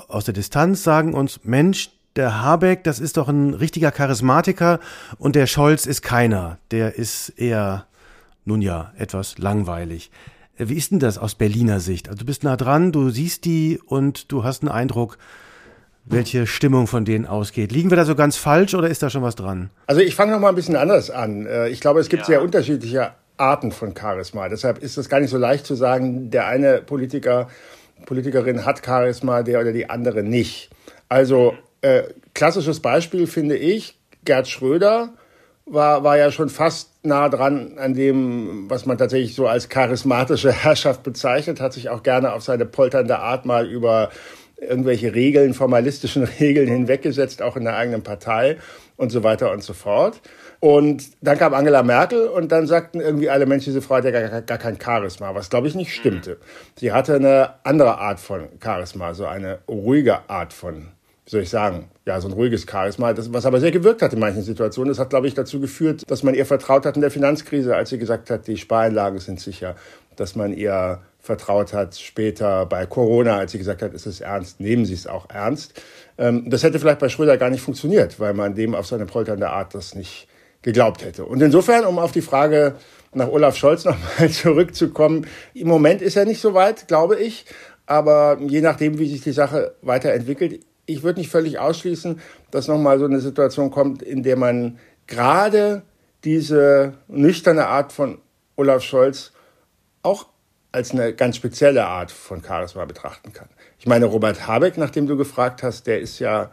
[0.08, 4.80] aus der Distanz sagen uns, Mensch, der Habeck, das ist doch ein richtiger Charismatiker
[5.18, 6.58] und der Scholz ist keiner.
[6.70, 7.86] Der ist eher,
[8.44, 10.10] nun ja, etwas langweilig.
[10.56, 12.08] Wie ist denn das aus Berliner Sicht?
[12.08, 15.18] Also du bist nah dran, du siehst die und du hast einen Eindruck,
[16.04, 17.72] welche Stimmung von denen ausgeht.
[17.72, 19.70] Liegen wir da so ganz falsch oder ist da schon was dran?
[19.86, 21.46] Also ich fange noch mal ein bisschen anders an.
[21.46, 22.26] Äh, ich glaube, es gibt ja.
[22.26, 24.48] sehr unterschiedliche Arten von Charisma.
[24.48, 27.48] Deshalb ist es gar nicht so leicht zu sagen, der eine Politiker,
[28.06, 30.70] Politikerin hat Charisma, der oder die andere nicht.
[31.08, 35.10] Also äh, klassisches Beispiel finde ich, Gerd Schröder
[35.66, 40.50] war, war ja schon fast nah dran an dem, was man tatsächlich so als charismatische
[40.50, 44.10] Herrschaft bezeichnet, hat sich auch gerne auf seine polternde Art mal über
[44.56, 48.56] irgendwelche Regeln, formalistischen Regeln hinweggesetzt, auch in der eigenen Partei
[48.96, 50.22] und so weiter und so fort.
[50.60, 54.10] Und dann kam Angela Merkel und dann sagten irgendwie alle Menschen, diese Frau hat ja
[54.10, 56.38] gar, gar kein Charisma, was glaube ich nicht stimmte.
[56.78, 60.88] Sie hatte eine andere Art von Charisma, so eine ruhige Art von
[61.26, 64.12] wie soll ich sagen, ja, so ein ruhiges Charisma, das, was aber sehr gewirkt hat
[64.12, 64.90] in manchen Situationen.
[64.90, 67.90] Das hat, glaube ich, dazu geführt, dass man ihr vertraut hat in der Finanzkrise, als
[67.90, 69.74] sie gesagt hat, die Spareinlagen sind sicher,
[70.16, 74.60] dass man ihr vertraut hat später bei Corona, als sie gesagt hat, ist es ernst,
[74.60, 75.82] nehmen Sie es auch ernst.
[76.18, 79.48] Ähm, das hätte vielleicht bei Schröder gar nicht funktioniert, weil man dem auf seine polternde
[79.48, 80.28] Art das nicht
[80.60, 81.24] geglaubt hätte.
[81.24, 82.74] Und insofern, um auf die Frage
[83.14, 87.46] nach Olaf Scholz nochmal zurückzukommen, im Moment ist er nicht so weit, glaube ich.
[87.86, 92.20] Aber je nachdem, wie sich die Sache weiterentwickelt, ich würde nicht völlig ausschließen,
[92.50, 95.82] dass nochmal so eine Situation kommt, in der man gerade
[96.24, 98.18] diese nüchterne Art von
[98.56, 99.32] Olaf Scholz
[100.02, 100.26] auch
[100.72, 103.48] als eine ganz spezielle Art von Charisma betrachten kann.
[103.78, 106.50] Ich meine, Robert Habeck, nachdem du gefragt hast, der ist ja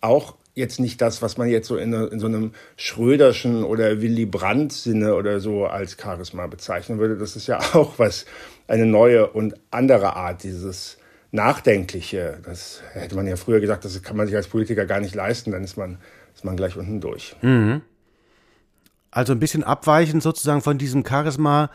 [0.00, 4.26] auch jetzt nicht das, was man jetzt so in, in so einem Schröderschen oder Willy
[4.26, 7.16] Brandt-Sinne oder so als Charisma bezeichnen würde.
[7.16, 8.26] Das ist ja auch was,
[8.68, 10.98] eine neue und andere Art dieses
[11.32, 12.38] Nachdenkliche.
[12.44, 15.50] Das hätte man ja früher gesagt, das kann man sich als Politiker gar nicht leisten,
[15.50, 15.98] dann ist man,
[16.34, 17.34] ist man gleich unten durch.
[17.42, 17.80] Mhm.
[19.10, 21.70] Also ein bisschen abweichend sozusagen von diesem Charisma,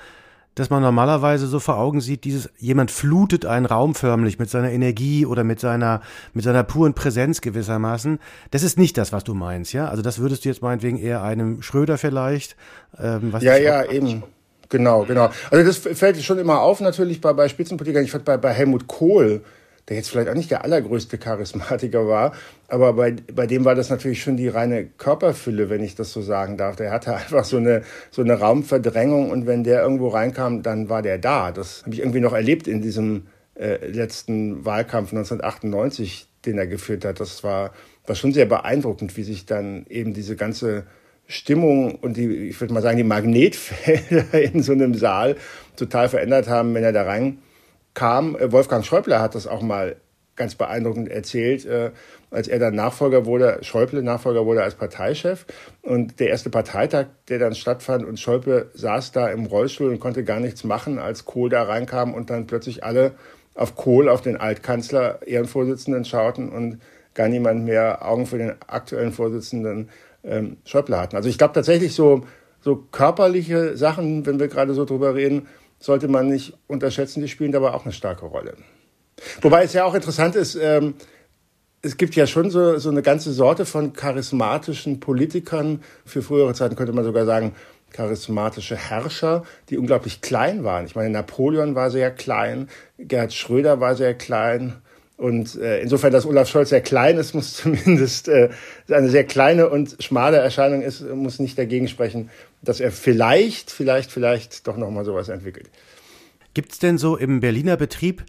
[0.53, 4.71] dass man normalerweise so vor Augen sieht, dieses jemand flutet einen Raum förmlich mit seiner
[4.71, 6.01] Energie oder mit seiner
[6.33, 8.19] mit seiner puren Präsenz gewissermaßen.
[8.49, 9.87] Das ist nicht das, was du meinst, ja?
[9.87, 12.55] Also das würdest du jetzt meinetwegen eher einem Schröder vielleicht.
[12.97, 14.23] Ähm, was ja, ja, eben.
[14.69, 15.29] Genau, genau.
[15.49, 18.03] Also das fällt schon immer auf natürlich bei, bei Spitzenpolitikern.
[18.03, 19.41] Ich fand bei, bei Helmut Kohl,
[19.87, 22.33] der jetzt vielleicht auch nicht der allergrößte Charismatiker war,
[22.67, 26.21] aber bei, bei dem war das natürlich schon die reine Körperfülle, wenn ich das so
[26.21, 26.75] sagen darf.
[26.75, 31.01] Der hatte einfach so eine, so eine Raumverdrängung und wenn der irgendwo reinkam, dann war
[31.01, 31.51] der da.
[31.51, 37.05] Das habe ich irgendwie noch erlebt in diesem äh, letzten Wahlkampf 1998, den er geführt
[37.05, 37.21] hat.
[37.21, 37.71] Das war,
[38.05, 40.83] war schon sehr beeindruckend, wie sich dann eben diese ganze
[41.27, 45.35] Stimmung und die, ich würde mal sagen, die Magnetfelder in so einem Saal
[45.75, 47.39] total verändert haben, wenn er da rein
[47.93, 48.35] kam.
[48.35, 49.97] Äh, Wolfgang Schäuble hat das auch mal
[50.37, 51.91] ganz beeindruckend erzählt, äh,
[52.31, 55.45] als er dann Nachfolger wurde, Schäuble Nachfolger wurde als Parteichef.
[55.81, 60.23] Und der erste Parteitag, der dann stattfand, und Schäuble saß da im Rollstuhl und konnte
[60.23, 63.13] gar nichts machen, als Kohl da reinkam und dann plötzlich alle
[63.55, 66.79] auf Kohl, auf den Altkanzler, Ehrenvorsitzenden schauten und
[67.15, 69.89] gar niemand mehr Augen für den aktuellen Vorsitzenden
[70.27, 71.15] ähm, Schäuble hatten.
[71.15, 72.25] Also ich glaube tatsächlich so,
[72.59, 75.47] so körperliche Sachen, wenn wir gerade so drüber reden,
[75.79, 78.55] sollte man nicht unterschätzen, die spielen dabei auch eine starke Rolle.
[79.41, 80.95] Wobei es ja auch interessant ist, ähm,
[81.81, 85.83] es gibt ja schon so, so eine ganze Sorte von charismatischen Politikern.
[86.05, 87.53] Für frühere Zeiten könnte man sogar sagen,
[87.91, 90.85] charismatische Herrscher, die unglaublich klein waren.
[90.85, 94.81] Ich meine, Napoleon war sehr klein, Gerhard Schröder war sehr klein.
[95.17, 98.49] Und äh, insofern, dass Olaf Scholz sehr klein ist, muss zumindest äh,
[98.89, 102.29] eine sehr kleine und schmale Erscheinung ist, muss nicht dagegen sprechen,
[102.61, 105.69] dass er vielleicht, vielleicht, vielleicht doch nochmal sowas entwickelt.
[106.53, 108.23] Gibt es denn so im Berliner Betrieb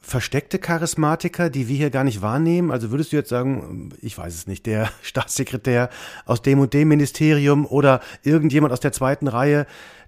[0.00, 2.70] versteckte Charismatiker, die wir hier gar nicht wahrnehmen?
[2.70, 5.90] Also würdest du jetzt sagen, ich weiß es nicht, der Staatssekretär
[6.26, 9.66] aus dem und dem Ministerium oder irgendjemand aus der zweiten Reihe,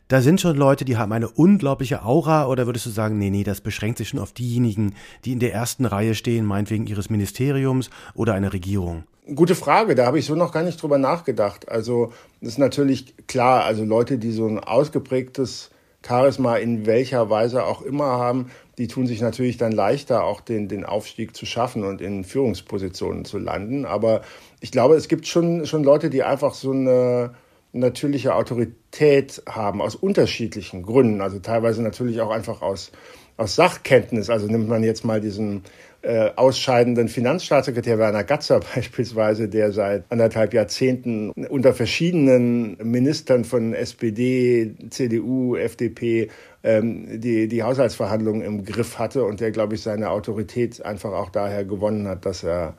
[0.08, 3.44] da sind schon Leute, die haben eine unglaubliche Aura oder würdest du sagen, nee, nee,
[3.44, 4.94] das beschränkt sich schon auf diejenigen,
[5.24, 9.04] die in der ersten Reihe stehen, meinetwegen ihres Ministeriums oder einer Regierung?
[9.34, 11.68] Gute Frage, da habe ich so noch gar nicht drüber nachgedacht.
[11.68, 15.70] Also, das ist natürlich klar, also Leute, die so ein ausgeprägtes
[16.06, 20.68] Charisma in welcher Weise auch immer haben, die tun sich natürlich dann leichter, auch den,
[20.68, 23.84] den Aufstieg zu schaffen und in Führungspositionen zu landen.
[23.84, 24.22] Aber
[24.60, 27.34] ich glaube, es gibt schon, schon Leute, die einfach so eine
[27.78, 31.20] natürliche Autorität haben, aus unterschiedlichen Gründen.
[31.20, 32.92] Also teilweise natürlich auch einfach aus,
[33.36, 34.30] aus Sachkenntnis.
[34.30, 35.62] Also nimmt man jetzt mal diesen
[36.02, 44.74] äh, ausscheidenden Finanzstaatssekretär Werner Gatzer beispielsweise, der seit anderthalb Jahrzehnten unter verschiedenen Ministern von SPD,
[44.90, 46.30] CDU, FDP
[46.62, 51.30] ähm, die, die Haushaltsverhandlungen im Griff hatte und der, glaube ich, seine Autorität einfach auch
[51.30, 52.74] daher gewonnen hat, dass er,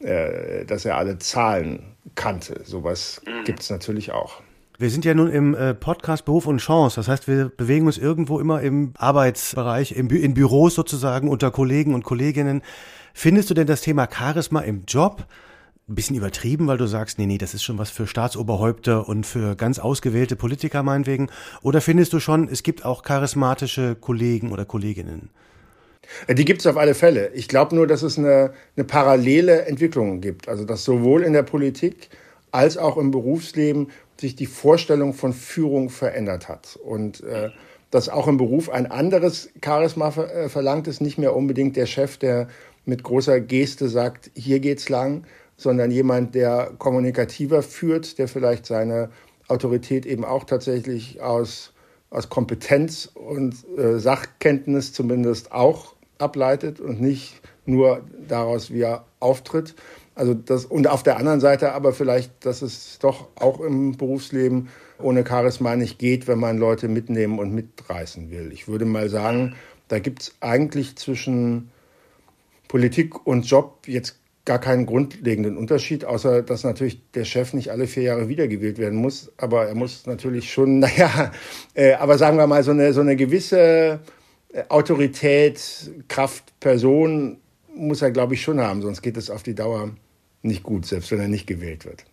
[0.00, 2.62] äh, dass er alle Zahlen kannte.
[2.64, 3.44] Sowas mhm.
[3.44, 4.42] gibt es natürlich auch.
[4.78, 6.96] Wir sind ja nun im äh, Podcast Beruf und Chance.
[6.96, 11.50] Das heißt, wir bewegen uns irgendwo immer im Arbeitsbereich, im Bü in Büros sozusagen unter
[11.50, 12.62] Kollegen und Kolleginnen.
[13.12, 15.26] Findest du denn das Thema Charisma im Job
[15.86, 19.26] ein bisschen übertrieben, weil du sagst, nee, nee, das ist schon was für Staatsoberhäupter und
[19.26, 21.28] für ganz ausgewählte Politiker meinetwegen?
[21.60, 25.28] Oder findest du schon, es gibt auch charismatische Kollegen oder Kolleginnen?
[26.28, 27.30] Die gibt es auf alle Fälle.
[27.34, 30.48] Ich glaube nur, dass es eine, eine parallele Entwicklung gibt.
[30.48, 32.10] Also dass sowohl in der Politik
[32.52, 33.88] als auch im Berufsleben
[34.20, 36.78] sich die Vorstellung von Führung verändert hat.
[36.82, 37.50] Und äh,
[37.90, 41.86] dass auch im Beruf ein anderes Charisma ver äh, verlangt ist, nicht mehr unbedingt der
[41.86, 42.48] Chef, der
[42.84, 45.24] mit großer Geste sagt, hier geht's lang,
[45.56, 49.10] sondern jemand, der kommunikativer führt, der vielleicht seine
[49.48, 51.72] Autorität eben auch tatsächlich aus,
[52.08, 59.74] aus Kompetenz und äh, Sachkenntnis zumindest auch ableitet und nicht nur daraus, wie er auftritt.
[60.14, 64.68] Also das, und auf der anderen Seite aber vielleicht, dass es doch auch im Berufsleben
[64.98, 68.52] ohne Charisma nicht geht, wenn man Leute mitnehmen und mitreißen will.
[68.52, 69.54] Ich würde mal sagen,
[69.88, 71.70] da gibt es eigentlich zwischen
[72.68, 77.86] Politik und Job jetzt gar keinen grundlegenden Unterschied, außer dass natürlich der Chef nicht alle
[77.86, 79.32] vier Jahre wiedergewählt werden muss.
[79.36, 81.32] Aber er muss natürlich schon, naja,
[81.74, 84.00] äh, aber sagen wir mal, so eine, so eine gewisse
[84.68, 87.38] Autorität, Kraft, Person
[87.74, 89.90] muss er, glaube ich, schon haben, sonst geht es auf die Dauer
[90.42, 92.04] nicht gut, selbst wenn er nicht gewählt wird.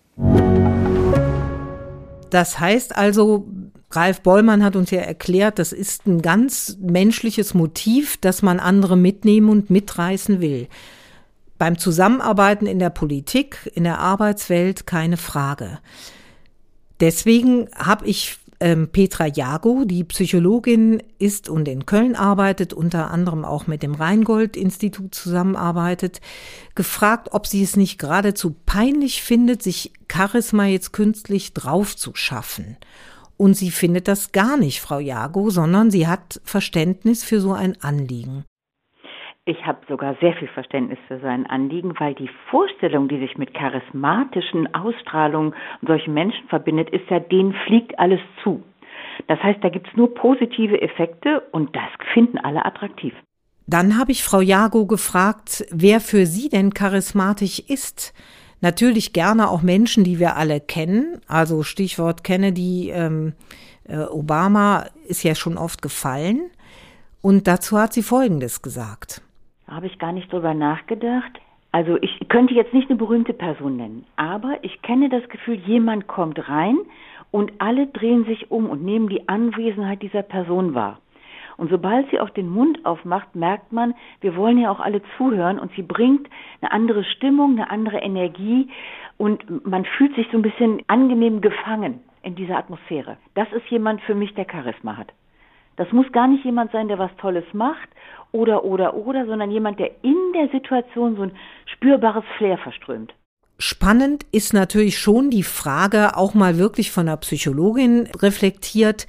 [2.29, 3.47] Das heißt also,
[3.89, 8.97] Ralf Bollmann hat uns ja erklärt, das ist ein ganz menschliches Motiv, dass man andere
[8.97, 10.67] mitnehmen und mitreißen will.
[11.57, 15.79] Beim Zusammenarbeiten in der Politik, in der Arbeitswelt keine Frage.
[16.99, 23.45] Deswegen habe ich ähm, Petra Jago, die Psychologin ist und in Köln arbeitet, unter anderem
[23.45, 26.21] auch mit dem Rheingold-Institut zusammenarbeitet,
[26.75, 32.77] gefragt, ob sie es nicht geradezu peinlich findet, sich Charisma jetzt künstlich drauf zu schaffen.
[33.37, 37.79] Und sie findet das gar nicht, Frau Jago, sondern sie hat Verständnis für so ein
[37.81, 38.45] Anliegen.
[39.47, 43.53] Ich habe sogar sehr viel Verständnis für sein Anliegen, weil die Vorstellung, die sich mit
[43.53, 48.61] charismatischen Ausstrahlungen und solchen Menschen verbindet, ist ja, denen fliegt alles zu.
[49.27, 53.13] Das heißt, da gibt es nur positive Effekte und das finden alle attraktiv.
[53.67, 58.13] Dann habe ich Frau Jago gefragt, wer für sie denn charismatisch ist.
[58.59, 61.21] Natürlich gerne auch Menschen, die wir alle kennen.
[61.25, 63.31] Also Stichwort Kennedy, ähm,
[63.85, 66.49] äh, Obama ist ja schon oft gefallen.
[67.21, 69.21] Und dazu hat sie Folgendes gesagt.
[69.67, 71.39] Habe ich gar nicht drüber nachgedacht.
[71.71, 76.07] Also ich könnte jetzt nicht eine berühmte Person nennen, aber ich kenne das Gefühl, jemand
[76.07, 76.77] kommt rein
[77.29, 80.99] und alle drehen sich um und nehmen die Anwesenheit dieser Person wahr.
[81.57, 85.59] Und sobald sie auch den Mund aufmacht, merkt man, wir wollen ja auch alle zuhören
[85.59, 86.27] und sie bringt
[86.61, 88.69] eine andere Stimmung, eine andere Energie
[89.17, 93.17] und man fühlt sich so ein bisschen angenehm gefangen in dieser Atmosphäre.
[93.33, 95.11] Das ist jemand für mich, der Charisma hat.
[95.75, 97.89] Das muss gar nicht jemand sein, der was Tolles macht
[98.31, 101.31] oder, oder, oder, sondern jemand, der in der Situation so ein
[101.65, 103.13] spürbares Flair verströmt.
[103.59, 109.07] Spannend ist natürlich schon die Frage, auch mal wirklich von der Psychologin reflektiert,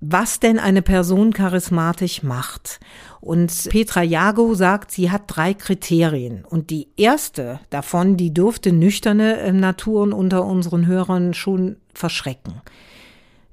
[0.00, 2.78] was denn eine Person charismatisch macht.
[3.20, 6.44] Und Petra Jago sagt, sie hat drei Kriterien.
[6.44, 12.60] Und die erste davon, die dürfte nüchterne äh, Naturen unter unseren Hörern schon verschrecken.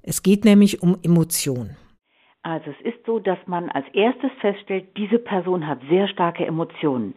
[0.04, 1.78] Es geht nämlich um Emotionen.
[2.44, 7.16] Also es ist so, dass man als erstes feststellt, diese Person hat sehr starke Emotionen.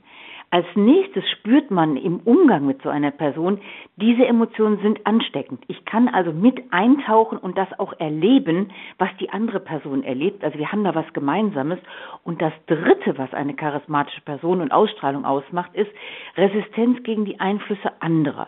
[0.50, 3.60] Als nächstes spürt man im Umgang mit so einer Person,
[3.96, 5.64] diese Emotionen sind ansteckend.
[5.66, 10.44] Ich kann also mit eintauchen und das auch erleben, was die andere Person erlebt.
[10.44, 11.80] Also wir haben da was Gemeinsames.
[12.22, 15.90] Und das Dritte, was eine charismatische Person und Ausstrahlung ausmacht, ist
[16.36, 18.46] Resistenz gegen die Einflüsse anderer.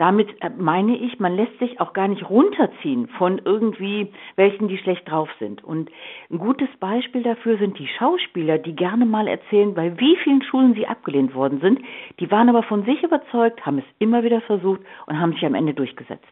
[0.00, 4.78] Damit äh, meine ich, man lässt sich auch gar nicht runterziehen von irgendwie welchen, die
[4.78, 5.62] schlecht drauf sind.
[5.62, 5.90] Und
[6.30, 10.72] ein gutes Beispiel dafür sind die Schauspieler, die gerne mal erzählen, bei wie vielen Schulen
[10.72, 11.80] sie abgelehnt worden sind.
[12.18, 15.54] Die waren aber von sich überzeugt, haben es immer wieder versucht und haben sich am
[15.54, 16.24] Ende durchgesetzt.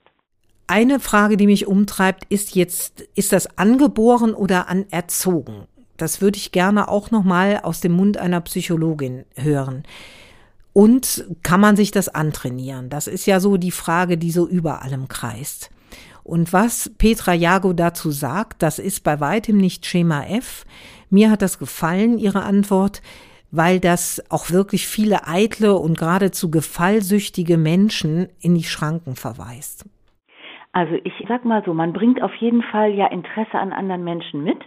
[0.67, 5.67] Eine Frage, die mich umtreibt, ist jetzt, ist das angeboren oder anerzogen?
[5.99, 9.83] Das würde ich gerne auch nochmal aus dem Mund einer Psychologin hören.
[10.79, 12.89] Und kann man sich das antrainieren?
[12.89, 15.75] Das ist ja so die Frage, die so über allem kreist.
[16.23, 20.65] Und was Petra Jago dazu sagt, das ist bei weitem nicht Schema F.
[21.11, 23.03] Mir hat das gefallen, ihre Antwort,
[23.51, 29.85] weil das auch wirklich viele eitle und geradezu gefallsüchtige Menschen in die Schranken verweist.
[30.71, 34.45] Also ich sag mal so, man bringt auf jeden Fall ja Interesse an anderen Menschen
[34.45, 34.59] mit.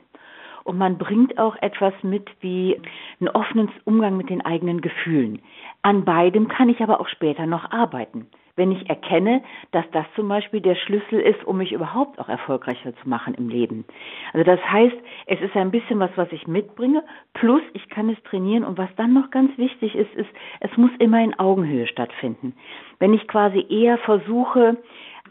[0.63, 2.79] Und man bringt auch etwas mit wie
[3.19, 5.41] einen offenen Umgang mit den eigenen Gefühlen.
[5.83, 8.27] An beidem kann ich aber auch später noch arbeiten.
[8.55, 9.41] Wenn ich erkenne,
[9.71, 13.49] dass das zum Beispiel der Schlüssel ist, um mich überhaupt auch erfolgreicher zu machen im
[13.49, 13.85] Leben.
[14.33, 18.21] Also das heißt, es ist ein bisschen was, was ich mitbringe, plus ich kann es
[18.23, 22.53] trainieren und was dann noch ganz wichtig ist, ist, es muss immer in Augenhöhe stattfinden.
[22.99, 24.77] Wenn ich quasi eher versuche,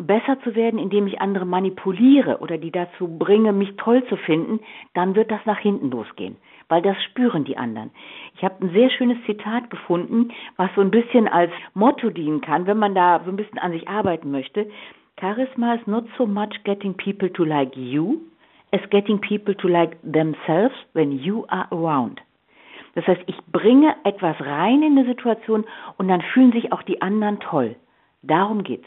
[0.03, 4.61] besser zu werden, indem ich andere manipuliere oder die dazu bringe, mich toll zu finden,
[4.95, 6.37] dann wird das nach hinten losgehen,
[6.71, 7.91] weil das spüren die anderen.
[8.37, 12.67] Ich habe ein sehr schönes Zitat gefunden, was so ein bisschen als Motto dienen kann,
[12.67, 14.71] wenn man da so ein bisschen an sich arbeiten möchte.
[15.21, 18.21] Charisma is not so much getting people to like you
[18.73, 22.21] as getting people to like themselves when you are around.
[22.95, 25.65] Das heißt, ich bringe etwas rein in eine Situation
[25.99, 27.77] und dann fühlen sich auch die anderen toll.
[28.23, 28.87] Darum geht's.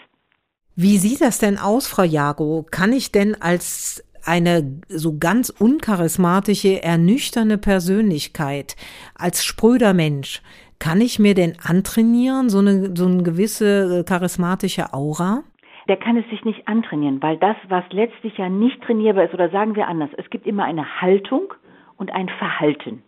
[0.76, 2.65] Wie sieht das denn aus, Frau Jago?
[2.69, 8.75] Kann ich denn als eine so ganz uncharismatische, ernüchternde Persönlichkeit,
[9.15, 10.41] als spröder Mensch,
[10.79, 15.43] kann ich mir denn antrainieren, so eine, so eine gewisse äh, charismatische Aura?
[15.88, 19.49] Der kann es sich nicht antrainieren, weil das, was letztlich ja nicht trainierbar ist, oder
[19.49, 21.53] sagen wir anders, es gibt immer eine Haltung
[21.97, 23.03] und ein Verhalten.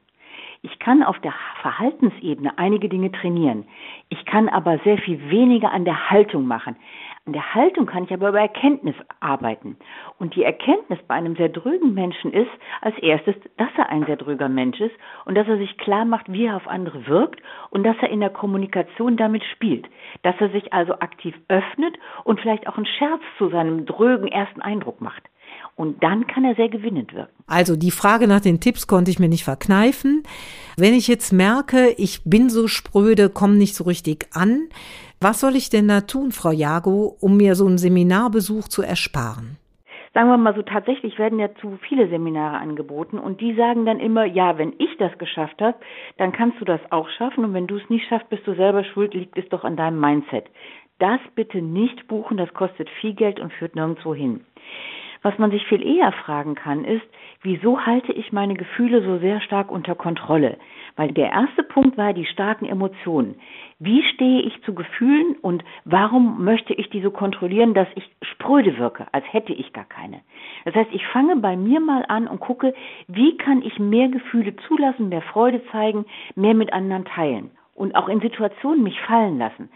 [0.62, 3.66] Ich kann auf der Verhaltensebene einige Dinge trainieren.
[4.10, 6.76] Ich kann aber sehr viel weniger an der Haltung machen.
[7.28, 9.78] In der Haltung kann ich aber über Erkenntnis arbeiten.
[10.20, 14.16] Und die Erkenntnis bei einem sehr drögen Menschen ist als erstes, dass er ein sehr
[14.16, 14.94] dröger Mensch ist
[15.26, 18.20] und dass er sich klar macht, wie er auf andere wirkt und dass er in
[18.20, 19.90] der Kommunikation damit spielt.
[20.22, 24.62] Dass er sich also aktiv öffnet und vielleicht auch einen Scherz zu seinem drögen ersten
[24.62, 25.24] Eindruck macht.
[25.76, 27.34] Und dann kann er sehr gewinnend wirken.
[27.48, 30.24] Also die Frage nach den Tipps konnte ich mir nicht verkneifen.
[30.78, 34.70] Wenn ich jetzt merke, ich bin so spröde, komme nicht so richtig an,
[35.20, 39.58] was soll ich denn da tun, Frau Jago, um mir so einen Seminarbesuch zu ersparen?
[40.14, 44.00] Sagen wir mal so, tatsächlich werden ja zu viele Seminare angeboten und die sagen dann
[44.00, 45.78] immer, ja, wenn ich das geschafft habe,
[46.18, 48.86] dann kannst du das auch schaffen und wenn du es nicht schaffst, bist du selber
[48.86, 50.46] schuld, liegt es doch an deinem Mindset.
[51.00, 54.46] Das bitte nicht buchen, das kostet viel Geld und führt nirgendwo hin.
[55.26, 57.02] Was man sich viel eher fragen kann, ist,
[57.42, 60.60] wieso halte ich meine Gefühle so sehr stark unter Kontrolle?
[60.98, 63.34] Weil der erste Punkt war die starken Emotionen.
[63.80, 68.78] Wie stehe ich zu Gefühlen und warum möchte ich die so kontrollieren, dass ich spröde
[68.78, 70.22] wirke, als hätte ich gar keine?
[70.64, 72.76] Das heißt, ich fange bei mir mal an und gucke,
[73.08, 76.06] wie kann ich mehr Gefühle zulassen, mehr Freude zeigen,
[76.36, 79.70] mehr mit anderen teilen und auch in Situationen mich fallen lassen.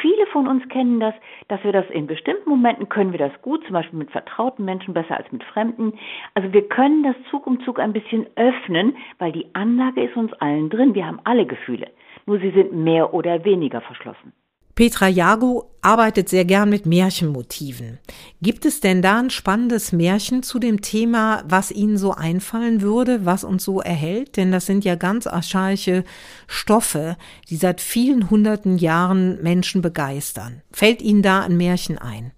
[0.00, 1.14] Viele von uns kennen das,
[1.48, 4.94] dass wir das in bestimmten Momenten können wir das gut, zum Beispiel mit vertrauten Menschen
[4.94, 5.98] besser als mit Fremden.
[6.34, 10.32] Also wir können das Zug um Zug ein bisschen öffnen, weil die Anlage ist uns
[10.34, 10.94] allen drin.
[10.94, 11.88] Wir haben alle Gefühle.
[12.26, 14.32] Nur sie sind mehr oder weniger verschlossen.
[14.76, 17.98] Petra Jago arbeitet sehr gern mit Märchenmotiven.
[18.42, 23.24] Gibt es denn da ein spannendes Märchen zu dem Thema, was Ihnen so einfallen würde,
[23.24, 24.36] was uns so erhält?
[24.36, 26.04] Denn das sind ja ganz archaische
[26.46, 27.16] Stoffe,
[27.48, 30.60] die seit vielen hunderten Jahren Menschen begeistern.
[30.70, 32.32] Fällt Ihnen da ein Märchen ein?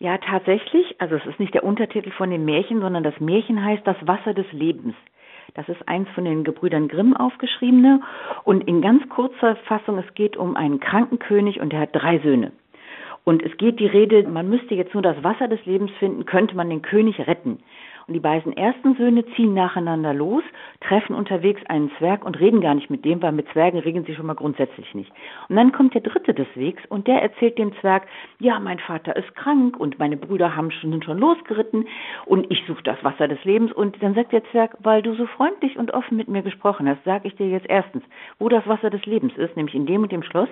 [0.00, 1.00] Ja, tatsächlich.
[1.00, 4.34] Also es ist nicht der Untertitel von dem Märchen, sondern das Märchen heißt Das Wasser
[4.34, 4.94] des Lebens.
[5.54, 8.00] Das ist eins von den Gebrüdern Grimm aufgeschriebene.
[8.42, 12.18] Und in ganz kurzer Fassung, es geht um einen kranken König und der hat drei
[12.18, 12.52] Söhne.
[13.22, 16.56] Und es geht die Rede, man müsste jetzt nur das Wasser des Lebens finden, könnte
[16.56, 17.60] man den König retten.
[18.06, 20.42] Und die beiden ersten Söhne ziehen nacheinander los,
[20.80, 24.14] treffen unterwegs einen Zwerg und reden gar nicht mit dem, weil mit Zwergen reden sie
[24.14, 25.10] schon mal grundsätzlich nicht.
[25.48, 28.06] Und dann kommt der dritte des Wegs und der erzählt dem Zwerg,
[28.40, 31.86] ja, mein Vater ist krank und meine Brüder haben schon, sind schon losgeritten
[32.26, 33.72] und ich suche das Wasser des Lebens.
[33.72, 37.02] Und dann sagt der Zwerg, weil du so freundlich und offen mit mir gesprochen hast,
[37.04, 38.04] sage ich dir jetzt erstens,
[38.38, 40.48] wo das Wasser des Lebens ist, nämlich in dem und dem Schloss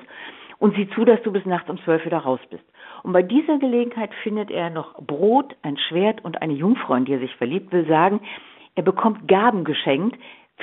[0.59, 2.64] und sieh zu, dass du bis nachts um zwölf wieder raus bist.
[3.03, 7.14] Und bei dieser Gelegenheit findet er noch Brot, ein Schwert und eine Jungfrau, in die
[7.14, 8.20] er sich verliebt, will sagen,
[8.74, 10.16] er bekommt Gaben geschenkt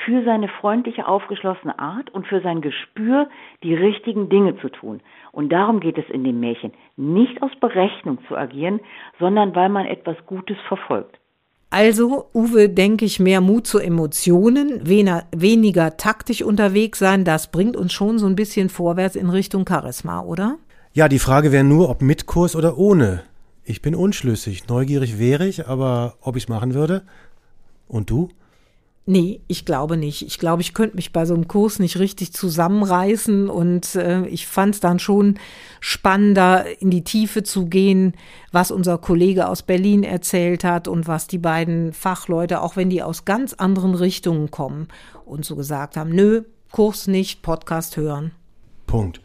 [0.04, 3.28] für seine freundliche, aufgeschlossene Art und für sein Gespür,
[3.62, 5.00] die richtigen Dinge zu tun.
[5.32, 8.80] Und darum geht es in dem Märchen, nicht aus Berechnung zu agieren,
[9.18, 11.18] sondern weil man etwas Gutes verfolgt.
[11.72, 17.76] Also, Uwe, denke ich, mehr Mut zu Emotionen, weniger, weniger taktisch unterwegs sein, das bringt
[17.76, 20.56] uns schon so ein bisschen vorwärts in Richtung Charisma, oder?
[20.92, 23.22] Ja, die Frage wäre nur, ob mit Kurs oder ohne.
[23.62, 24.66] Ich bin unschlüssig.
[24.66, 27.02] Neugierig wäre ich, aber ob ich es machen würde?
[27.86, 28.28] Und du?
[29.06, 30.22] Nee, ich glaube nicht.
[30.22, 34.46] Ich glaube, ich könnte mich bei so einem Kurs nicht richtig zusammenreißen und äh, ich
[34.46, 35.38] fand es dann schon
[35.80, 38.14] spannender, in die Tiefe zu gehen,
[38.52, 43.02] was unser Kollege aus Berlin erzählt hat und was die beiden Fachleute, auch wenn die
[43.02, 44.88] aus ganz anderen Richtungen kommen
[45.24, 48.32] und so gesagt haben, nö, Kurs nicht, Podcast hören.
[48.86, 49.20] Punkt.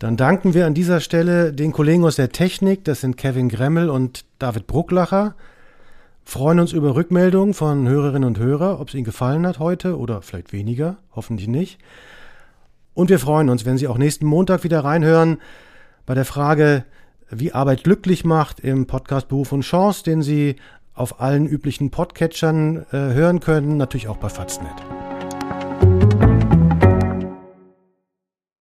[0.00, 3.90] Dann danken wir an dieser Stelle den Kollegen aus der Technik, das sind Kevin Gremmel
[3.90, 5.34] und David Brucklacher.
[6.24, 10.22] Freuen uns über Rückmeldungen von Hörerinnen und Hörern, ob es Ihnen gefallen hat heute oder
[10.22, 11.78] vielleicht weniger, hoffentlich nicht.
[12.94, 15.36] Und wir freuen uns, wenn Sie auch nächsten Montag wieder reinhören
[16.06, 16.84] bei der Frage,
[17.28, 20.56] wie Arbeit glücklich macht im Podcast Beruf und Chance, den Sie
[20.94, 24.72] auf allen üblichen Podcatchern äh, hören können, natürlich auch bei Faznet.